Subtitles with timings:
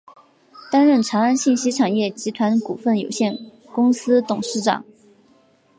[0.71, 3.37] 担任长安信息产业集团股份有限
[3.71, 4.83] 公司董事长。